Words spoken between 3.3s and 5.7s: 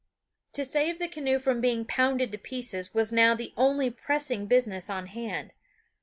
the only pressing business on hand.